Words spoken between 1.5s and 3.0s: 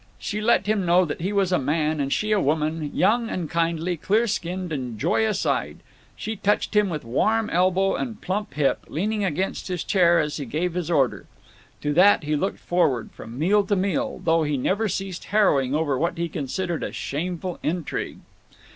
a man and she a woman,